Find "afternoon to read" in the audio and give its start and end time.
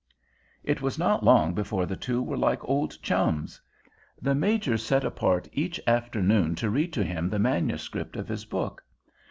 5.85-6.91